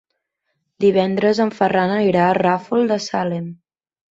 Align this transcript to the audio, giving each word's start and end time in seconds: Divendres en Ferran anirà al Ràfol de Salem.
Divendres 0.85 1.43
en 1.45 1.53
Ferran 1.59 1.93
anirà 1.99 2.25
al 2.31 2.35
Ràfol 2.41 2.91
de 2.95 3.01
Salem. 3.11 3.47